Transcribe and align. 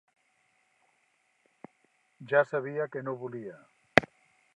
Ja 2.31 2.41
sabia 2.53 2.87
què 2.95 3.05
no 3.09 3.15
volia. 3.25 3.59